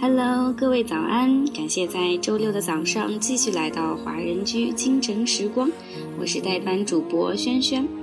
[0.00, 1.44] Hello，各位早安！
[1.46, 5.68] 感谢在周六的早上继续来到华人居清晨时光，
[6.20, 7.97] 我是代班主播萱萱。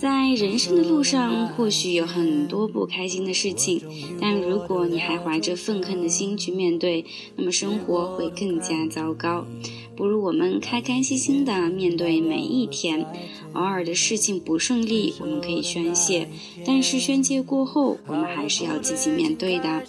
[0.00, 3.82] 在人生的路上，或许有很多不开心的事情，
[4.18, 7.04] 但如果你还怀着愤恨的心去面对，
[7.36, 9.44] 那么生活会更加糟糕。
[9.94, 13.04] 不如我们开开心心的面对每一天。
[13.52, 16.28] 偶尔的事情不顺利，我们可以宣泄，
[16.64, 19.82] 但是宣泄过后，我们还是要积极面对的。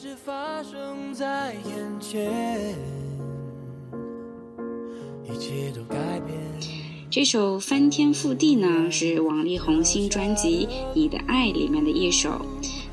[7.12, 12.46] 这首《翻天覆地》呢，是王力宏新专辑《你的爱》里面的一首。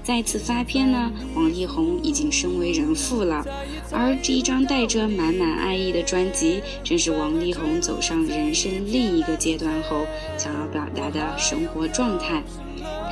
[0.02, 3.46] 再次发片呢，王力宏已经身为人父了，
[3.92, 10.04] 而这一张带着满满爱意的专辑，正是王力宏走上人生另一个阶段后
[10.36, 12.42] 想要表达的生活状态。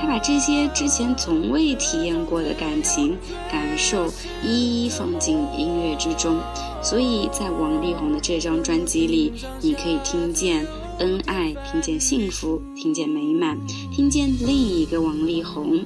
[0.01, 3.17] 他把这些之前从未体验过的感情
[3.49, 4.13] 感受
[4.45, 6.41] 一一放进音乐之中，
[6.83, 10.67] 所以在王力宏的这张专辑里，你可以听见。
[10.99, 13.59] 恩爱，听见幸福，听见美满，
[13.93, 15.85] 听见另一个王力宏。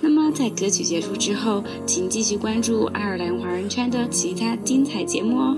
[0.00, 5.56] 那么，在歌曲结束之后，请继续关注爱尔兰华人圈的其他精彩节目哦。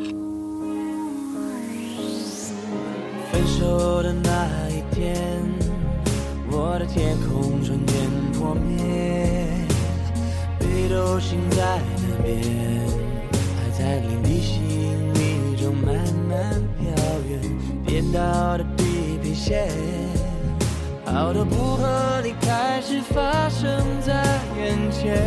[3.30, 5.42] 分手的那一天，
[6.50, 7.96] 我的天空瞬间
[8.34, 9.48] 破灭，
[10.58, 12.36] 北斗星在那边，
[13.56, 15.01] 还在淋漓心。
[15.74, 15.94] 慢
[16.28, 16.94] 慢飘
[17.28, 17.40] 远，
[17.86, 19.68] 颠倒的地平线，
[21.04, 23.68] 好多不合理开始发生
[24.00, 25.20] 在眼前，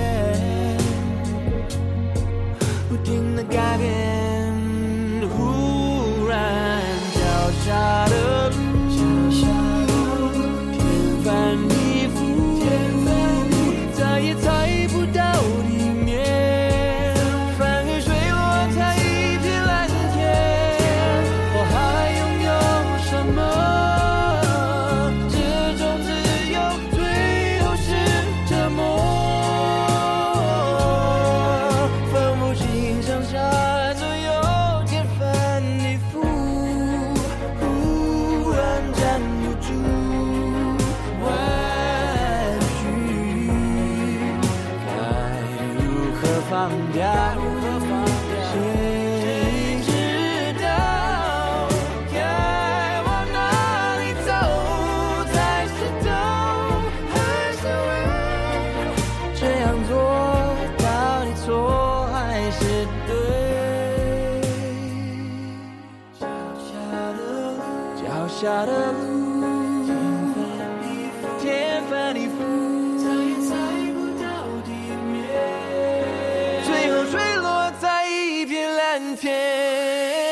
[39.61, 39.71] 该
[45.76, 48.14] 如何放掉，
[68.42, 69.88] 下的路，
[71.42, 72.34] 天翻地覆，
[73.02, 73.56] 再也猜
[73.94, 74.26] 不到
[74.66, 74.70] 地
[75.10, 75.23] 面，
[76.66, 80.24] 最后坠落在一片蓝天。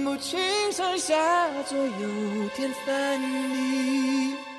[0.00, 0.40] 分不清
[0.72, 1.14] 上下
[1.64, 4.49] 左右，天翻地。